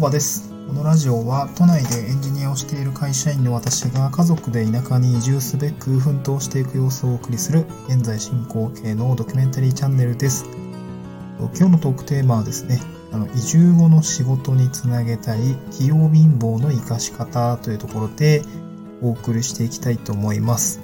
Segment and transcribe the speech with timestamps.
[0.00, 0.48] 場です。
[0.66, 10.46] このラジオは都内でエンジニアをしている会社員の私が家族で田舎に移住すべく奮闘していく様子をお送りする現在進行形のドキュメンタリーチャンネルです。
[11.38, 12.80] 今日のトークテーマはですね、
[13.12, 18.42] あの移住後の仕事につなげたい器用貧乏の活かし方というところで
[19.02, 20.80] お送りしていきたいと思います。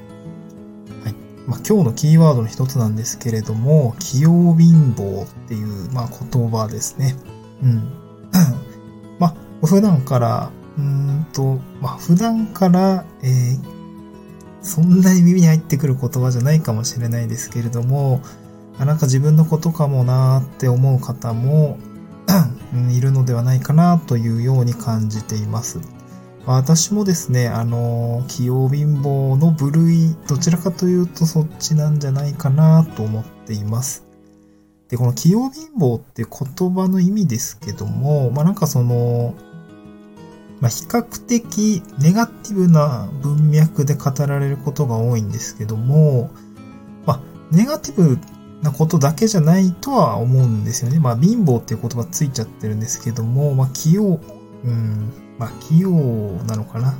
[1.04, 1.14] はい。
[1.46, 7.16] まあ、今日のキーワードの一つなんですけれども、器用貧乏っていう、まあ、言葉ですね。
[7.62, 7.92] うん。
[9.64, 13.76] 普段から、うんと、まあ、普段から、えー
[14.66, 18.20] そんなに耳に入ってくる言葉じゃないかもしれないですけれども、
[18.78, 21.78] あなんか自分のことかもなーって思う方も、
[22.90, 25.78] いるのではないかなというように感じています。
[26.46, 34.04] 私もですね、あの、器用貧乏の部類、どちらかというとそっちなんじゃないかなと思っています。
[34.88, 39.34] で、この器用貧乏って言葉の意味ですけども、まあなんかその、
[40.60, 46.30] まあ比較的ネガティブな文脈で語られることが多いんですけども、
[47.04, 48.18] まあネガティブ
[48.62, 50.98] なことだけじゃないとは思うんですよね。
[50.98, 54.20] まあ貧乏っていう言葉ついちゃってるんですけども、まあ器用、
[54.64, 55.90] うん、まあ器用
[56.44, 56.94] なのかな。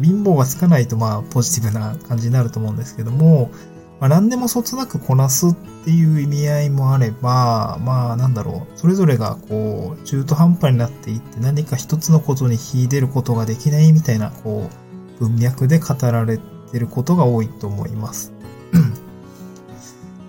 [0.00, 3.50] 貧乏がつかないとまあポジティブな感じになると思うんですけども、
[4.00, 5.54] まあ何でもそつなくこなすっ
[5.84, 14.70] ていう意味合いもあれば、まあなんだろう、それぞれがこう中途半端になっていって何か一つのことに秀でることができないみたいなこ
[15.20, 16.38] う文脈で語られ
[16.70, 18.32] てることが多いと思います。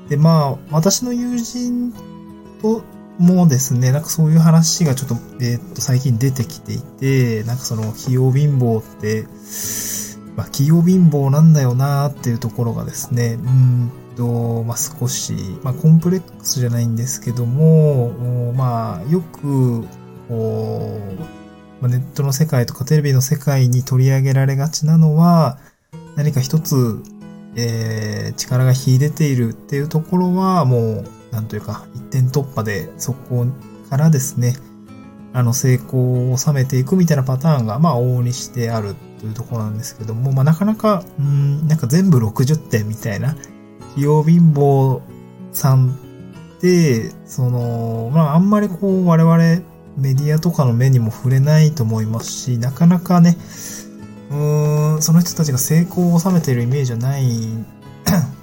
[0.09, 1.93] で、まあ私の友人
[2.61, 2.83] と
[3.19, 9.27] もですね、なんかそういう話がちょっと、えーっと、最近出てきていて、なんかその、器用貧乏って、
[10.39, 19.83] まあ、器用貧乏なんだよなーっていうところがですね、うんと、まあ、少し、まあ、コンプレックスじゃないんですけども、まあ、よく、
[20.29, 20.97] こ
[21.81, 25.57] う、ま、ネットの世界とかテレビの世界に取り上げられがちなのは、
[26.15, 27.03] 何か一つ、
[27.57, 33.45] えー力が秀でているっていうところは、もう、なんというか、一点突破で、そこ
[33.89, 34.55] からですね、
[35.33, 43.35] あの、成功を収めていくみたいなパターンが、まあ、往々にしてあるというところなんですけども、まあ、なかなか、うん、なんか全部60点みたいな、
[43.95, 45.01] 器用貧乏
[45.51, 45.89] さん
[46.57, 49.37] って、その、まあ、あんまりこう、我々、
[49.97, 53.37] メディアとかの目にも触れないと思いますし、なかなかね、
[54.29, 57.25] うーん、その人たちが成功を収めているイメージはない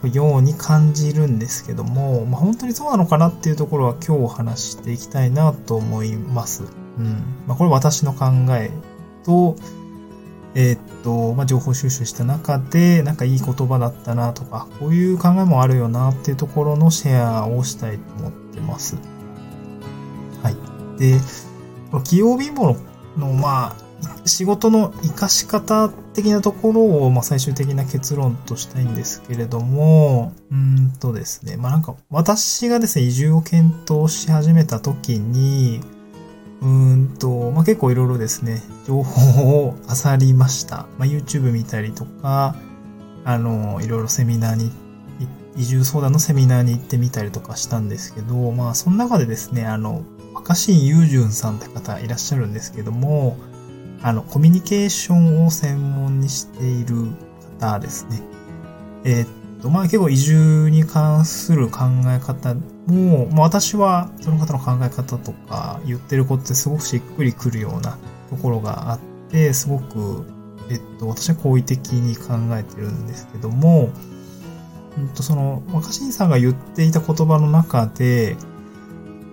[0.13, 6.65] ように感じるんですけども、まあ、本当にそうなのかなっていうところは今日お話ししていきたいなと思います。
[6.99, 7.45] うん。
[7.47, 8.71] まあ、これ私の考え
[9.25, 9.57] と、
[10.59, 18.97] えーっと、まあ、情報収集した中で、なんかいい言葉だったなとか、こういう考えもあるよなっていうところのシェアをしたいと思ってます。
[20.43, 20.57] はい。
[20.99, 21.21] で、
[21.91, 22.75] この器用貧乏
[23.19, 23.87] の、まあ、
[24.25, 35.83] 仕事の活かし方的なところを、まあ、最終的な結論としたいんですけれども、うんとですね、まあなんか私がですね、移住を検討し始めた時に、
[36.63, 40.87] うんと、まあ結構いろいろですね、情報を漁りました。
[40.99, 42.57] まあ YouTube 見たりとか、
[43.25, 44.71] あの、いろいろセミナーに、
[45.57, 53.37] 移住相談のセミナーに行ってみたりとかしたんですけど、まあその中でですね、あの、若新雄純さんって方いらっしゃるんですけども、
[54.03, 57.11] あの、コミュニケーションを専門にしている
[57.59, 58.23] 方ですね。
[59.05, 59.27] えー、
[59.65, 62.55] まあ結構移住に関する考え方
[62.87, 67.99] も、まあ私はその方の考え方とか言ってることってすごくしっくりくるような
[68.31, 69.01] ところがあっ
[69.31, 70.25] て、すごく、
[70.71, 73.91] えっと、私は好意的に考えてるんですけども、
[74.99, 78.37] うんと、その、若新さんが言っていた言葉の中で、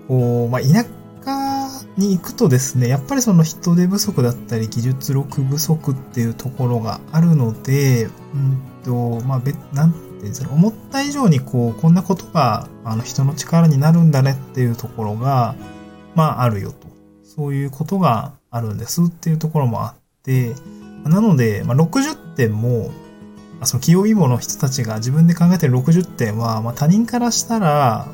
[0.08, 0.84] こう、まあ、田
[1.24, 15.56] 舎に行くとですね、やっぱりその人手不足だったり技術力不足っていうところがあるので、うんと、まあ、べ、なんていうんですかね、思った以上にこう、こんなことが、あの、人の力になるんだねっていうところが、
[16.16, 16.88] まあ、あるよと。
[17.24, 20.56] そういうことがあるんですっていうところもあって、
[21.04, 22.92] なので、まあ、60点も、
[23.60, 28.08] あその器用貧乏の人たちが自分で考えてる60点は、まあ、他人からしたら、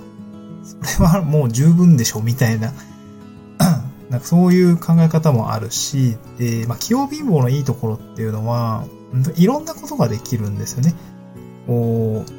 [0.63, 2.73] それはもう十分でしょみたいな
[4.09, 8.85] なんかそういう考え方もあるし、で、まあ、器用貧乏のいいところっていうのは、
[9.35, 10.93] いろんなことができるんですよね。
[11.69, 12.31] こう、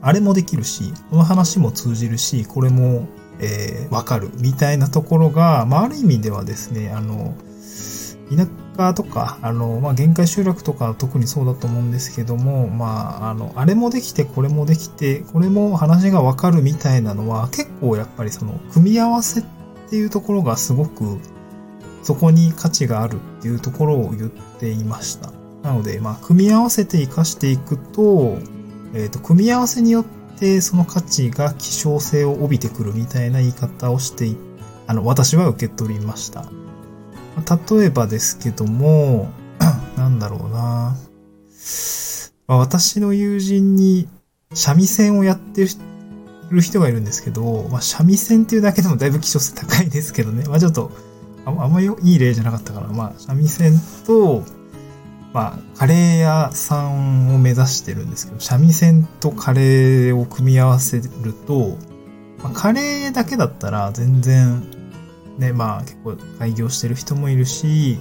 [0.00, 3.06] あれもできるし、この話も通じるし、これも、
[3.38, 7.34] えーわかるみたいなところが、まあ、ある意味ではですね、あの、
[8.34, 8.46] 田
[8.78, 19.44] 舎とか、あの、まあ、限界集落とか特にそうだと思うんですけども、まあ、あの、あれもできて、これもできて、これも話がわかるみたいなのは、結構やっぱりその、組み合わせっ
[19.90, 21.18] ていうところがすごく、
[22.02, 25.41] そこに価値があるっていうところを言っていました。
[25.62, 28.38] なので、まあ、組み合わせて活かしていくと、
[28.94, 30.04] えっ、ー、と、組み合わせによっ
[30.38, 34.34] てその価値が希少性を帯びてくるみたいな言い方をして、
[34.86, 36.46] あの、私は受け取りました。
[37.76, 39.30] 例えばですけども、
[39.96, 40.96] なんだろうな。
[42.48, 44.08] まあ、私の友人に
[44.52, 45.64] 三味線をやって
[46.50, 50.44] る人がいるんですけど、まあ、三味線っていうだけでもだいぶ希少性高いですけどね。
[50.46, 50.90] まあちょっと、
[51.44, 54.44] ああんまりいい例じゃなかったから、まあ三味線と、
[55.32, 61.76] まあカレー屋さんを目指してるんですけど、三味線とカレーを組み合わせると、
[62.42, 64.62] まあ、カレーだけだったら全然、
[65.38, 67.98] ね、まあ結構開業してる人もいるし、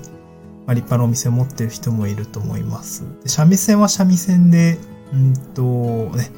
[0.65, 3.03] まあ、立派なお店を持ってる人もいると思います。
[3.23, 4.77] で三味線は三味線で、
[5.13, 5.63] うんと、
[6.15, 6.31] ね、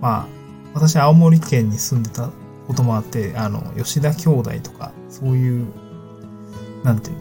[0.00, 0.26] まあ、
[0.74, 2.30] 私青森県に住んでた
[2.66, 5.66] こともあって、あの、吉田兄弟とか、そういう、
[6.82, 7.16] なんていう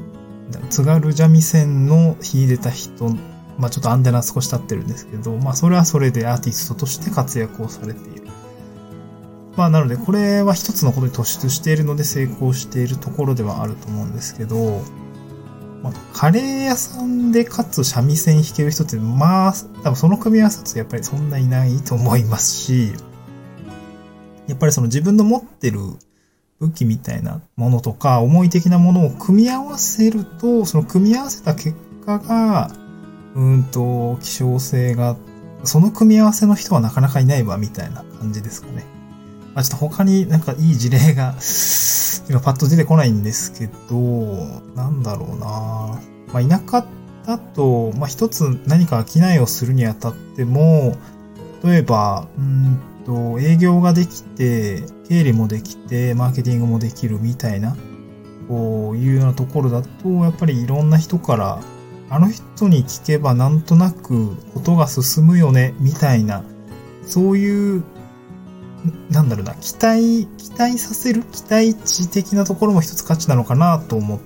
[0.70, 3.10] 津軽三味線の弾いてた人、
[3.58, 8.28] まあちょっとアンテナ少し立ってるんですけど、まあそれはそれでアーティストとして活躍をされている。
[9.56, 14.82] まあなのでこれは一つのことに突出しているので成功しているところではあると思うんですけど、
[15.84, 19.54] まあ、カレー屋さんでかつ三味線弾ける人って、まあ、
[19.84, 22.94] 多分その組み合わせってやっぱりそんないないと思いますし、
[24.48, 25.80] やっぱりその自分の持ってる
[26.64, 31.76] 武器みたいなものとか、思い的なものを組み合わせると、その組み合わせた結
[32.06, 32.72] 果が、
[33.36, 35.18] うんと、希少性が、
[35.64, 38.86] その組み合わせの人はなかなかいないわ、みたいな感じですかね。
[39.54, 41.36] まあ、ちょっと他になんかいい事例が
[42.30, 43.98] 今パッと出てこないんですけど、
[44.76, 46.00] なんだろうな
[46.32, 46.86] まあ、田舎
[47.28, 50.96] だと、まあ、一つ何か商いをするにあたっても、
[51.64, 57.76] 例えば、うんと、営業ができて、経理もできて、マーケティングもできるみたいな、
[58.48, 61.60] こういうようなところだと、やっぱりいろんな人から、
[62.10, 66.44] あの人に聞けばなんとなくことが進むよね、みたいな、
[67.06, 67.84] そういう
[69.10, 74.20] なんだろうな、期待、期待させる期待値的なところも一つ価値なのかなと思っ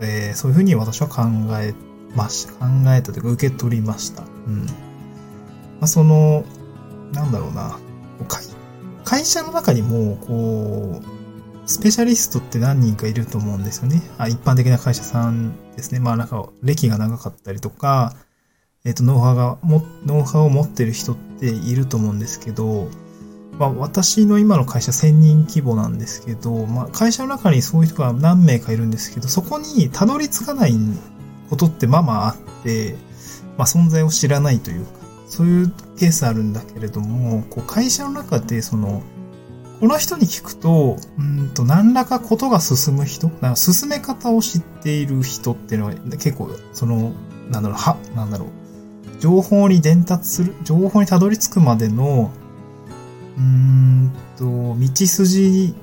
[0.00, 1.22] て、そういうふうに私は考
[1.60, 1.74] え
[2.14, 2.52] ました。
[2.52, 4.24] 考えたというか受け取りました。
[4.46, 4.66] うん。
[4.66, 4.72] ま
[5.82, 6.44] あ、その、
[7.12, 7.78] なんだろうな、
[9.04, 14.02] 会社の中にも、こう、スペシャリストって何人かいると思うんですよね。
[14.18, 16.00] あ一般的な会社さんですね。
[16.00, 18.14] まあなんか、歴が長かったりとか、
[18.84, 22.88] えっ、ー、と、ノウハウが、も、ノウハウを持ってる人っていると思うんですけど、
[23.58, 30.74] まあ、私の今の会社1000人規模なんですけど、まあ、会社の中にそういう人が何名かいるんですけど、そこにたどり着かない
[31.48, 32.96] ことってまあまああって、
[33.56, 35.03] まあ、存在を知らないというか、
[35.36, 39.02] そういうケースあるんだけれども、こう会社の中で、その、
[39.80, 47.12] この人に聞くと、うんと、何らかことが進む人、なんか進め方を知っている人っていうのは結構、その、
[47.50, 52.30] なんだろう、は、なんだろう、情報に伝達する、情報にたどり着くまでの
[53.36, 55.74] うんと、道筋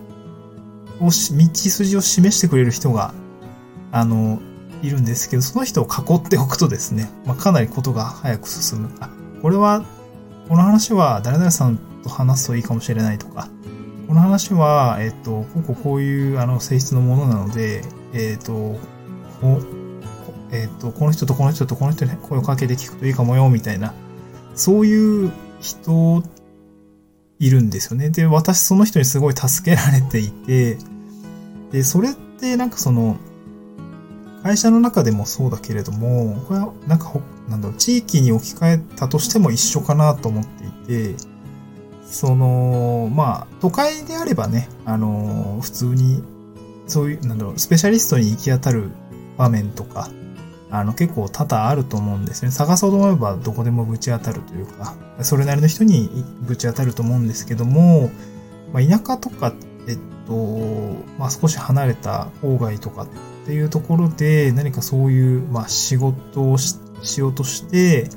[1.00, 3.14] を、道筋を示してくれる人が、
[3.92, 4.42] あの、
[4.82, 8.90] いるんですけど、その人を囲っておくとですね、まあ、かなりことが早く進む。
[9.00, 9.10] あ、
[9.42, 9.84] これは、
[10.48, 13.50] この話は誰々さんと話すといいかもしれないとか、
[14.08, 17.84] この話は、えっ、と、こここういうあの性質のものなので、
[18.14, 18.78] えっ、と、
[19.42, 19.62] こ
[20.52, 23.94] えっ、と、この人とこの人とこの人に声をかけて聞くといいかもよ、みたいな、
[24.54, 25.32] そういう
[25.62, 26.24] 人
[27.40, 28.10] いるんですよね。
[28.10, 30.78] で、私その人にすごい助けられていて、
[31.72, 33.18] で、それってなんかその、
[34.44, 37.14] 会社の中でもそうだけれども、これはなんか、
[37.52, 40.72] なんだろう、地域に置き換えたとしても一緒かなと思ってい
[41.14, 41.16] て、
[42.06, 46.24] その、まあ、都会であればね、あの、普通に、
[46.88, 48.92] そういう、なんだろう、スペシャリストに行き当たる
[49.38, 50.10] 場面とか、
[50.70, 52.52] あの、結構多々あると思うんですね。
[52.52, 56.10] 探そうと思えばどこでもぶち当たるというか、それなりの人に
[56.42, 58.10] ぶち当たると思うんですけども、
[58.74, 59.54] まあ、田舎とか、
[59.88, 60.34] えっと、
[61.18, 63.08] まあ、少し離れた郊外とかっ
[63.46, 68.10] ていうところで何かそういう、まあ、仕事をししようとして、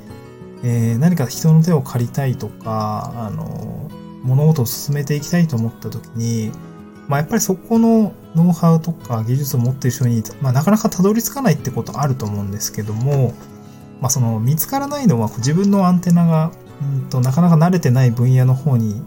[0.63, 3.89] えー、何か人の手を借りたいとか、あの、
[4.23, 6.51] 物事を進めていきたいと思った時に、
[7.07, 13.33] まあ、やっぱりそこのノウハウとか技術を持っている人に、まあ、なかなかたどり着かないってことあると思うんですけども、
[14.01, 16.51] まあ、その見つからないのは自分のアンテナが、
[16.81, 19.01] うんとなかなか慣れてない分野の方に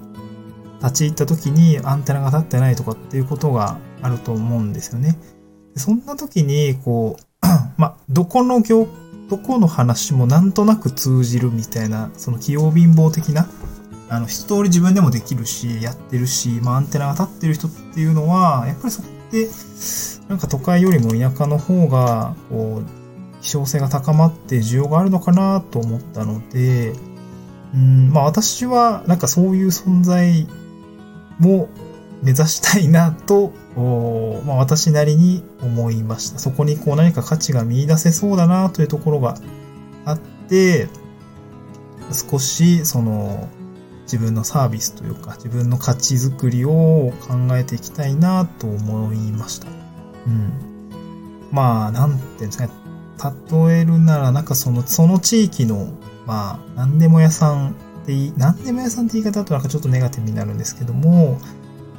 [0.80, 5.18] 立ち入った時にアンテナが立ってないとかっていうことがあると思うんですよね。
[5.76, 8.88] そんな時に、こう、 まあ、どこの業、
[9.28, 13.48] どこの話もなんとなく通じるみたいな、その器用貧乏的な
[14.10, 19.48] あの、一通り自分でもできるし、やってるし、まあ、アンテナが立ってる人っていうのは、やっぱりそこって、
[20.28, 26.94] なんか都会よりも田舎の方が、こう、希少性が高まって需要があるのかなと思ったので、
[27.74, 30.48] うん、まあ私はなんかそういう存在
[31.38, 31.68] も
[32.22, 33.52] 目指したいなと、
[34.46, 36.38] まあ私なりに思いました。
[36.38, 39.36] そこにこう何か価値が見出せそうだなというところが
[40.04, 40.88] あって、
[42.12, 43.48] 少しその
[44.02, 49.68] 自分のサービスというか自分の価値づくりを考えていきたいなと思いました。
[50.26, 50.52] うん。
[51.50, 52.72] まあ、なんていうんですかね。
[53.50, 55.88] 例えるなら、なんかその、その地域の、
[56.26, 57.70] まあ、何でも屋さん
[58.02, 61.38] って、何でも屋さんって言い方だとなんかちょっとネガティブになるんですけども、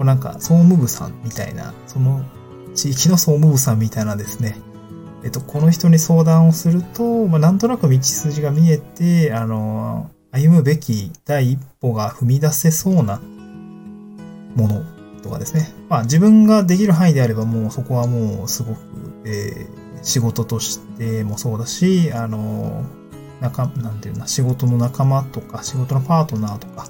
[0.02, 2.24] うなんか総務部さんみたいな、その
[2.76, 4.58] 地域の総務部さんみたいなですね、
[5.24, 13.20] えっと、この人に相談をすると、まあ、なんとなく道筋が見えて、あの、歩むべき第一歩が踏み出せそうな
[14.56, 14.84] もの
[15.24, 15.74] とかですね。
[15.90, 18.80] まあ自分ができる範囲であればもうそこはもうすごく、
[19.26, 22.84] えー仕事としてもそうだし、あの、
[23.42, 26.88] 仲、なんていうの、仕事の仲間とか、仕事のパートナーとか、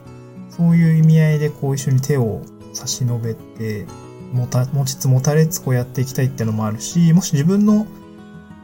[0.50, 2.42] そういう意味合いでこう一緒に手を
[2.80, 3.86] 差し伸べて、
[4.34, 7.88] もた、持ちつ持たれつこうやっていきたいってのもあるし、もし自分の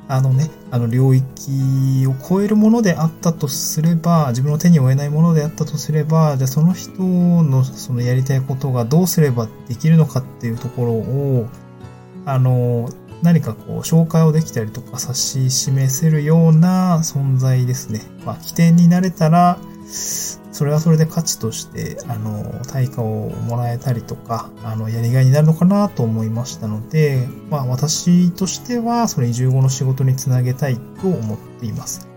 [0.07, 11.49] あのね、あの領域を超えるものであったとすれば、自分の手に負えないものであったとすれば、じゃあその人のそのやりたいことがどうすればできるのかっていうところを、
[12.25, 12.89] あの、
[13.23, 18.01] 何かこう紹介をできたりとか指し示せるような存在ですね。
[18.25, 19.57] まあ起点になれたら、
[20.55, 32.07] それはそれで価値として、あの、対価をもらえたりとか、あの、やりがいになるのかなと思いましたので、まあ私としては、それ移住後の仕事につなげたいと思っています。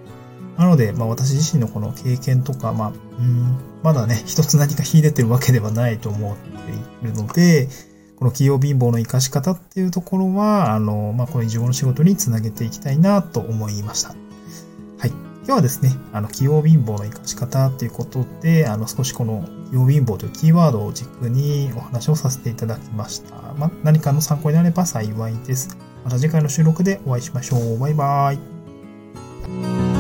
[0.57, 7.69] なので、まあ私自身のこの経験とか、まあ、うん、まだね、一つ何か秀でてるわけではないと思っているので、
[8.15, 14.11] この企業貧乏の活かし方っていうところは、あの、まあこの移住後の仕事につなげていきたいなと思いました。
[14.11, 15.28] はい。
[15.49, 23.55] 今日はですね、あの、器用貧乏の生かし方っていうことで、あの、少しこの器用貧乏というキーワードを軸にお話をさせていただきました。
[23.57, 25.79] まあ、何かの参考になれば幸いです。
[26.05, 27.79] また次回の収録でお会いしましょう。
[27.79, 29.98] バイバーイ。